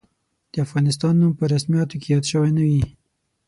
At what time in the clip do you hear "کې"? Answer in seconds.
2.01-2.07